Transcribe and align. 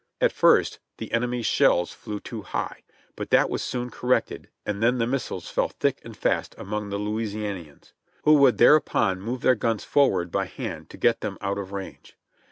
At 0.19 0.31
first 0.31 0.79
the 0.97 1.11
enemy's 1.11 1.45
shell 1.45 1.85
flew 1.85 2.19
too 2.19 2.41
high, 2.41 2.81
but 3.15 3.29
that 3.29 3.51
was 3.51 3.61
soon 3.61 3.91
corrected, 3.91 4.49
and 4.65 4.81
then 4.81 4.97
the 4.97 5.05
mis 5.05 5.29
siles 5.29 5.51
fell 5.51 5.69
thick 5.69 5.99
and 6.03 6.17
fast 6.17 6.55
among 6.57 6.89
the 6.89 6.97
Louisianians, 6.97 7.93
who 8.23 8.33
would 8.39 8.57
there 8.57 8.75
upon 8.75 9.21
move 9.21 9.41
their 9.41 9.53
guns 9.53 9.83
forward 9.83 10.31
by 10.31 10.45
hand 10.47 10.89
to 10.89 10.97
get 10.97 11.21
them 11.21 11.37
out 11.39 11.59
of 11.59 11.71
range. 11.71 12.17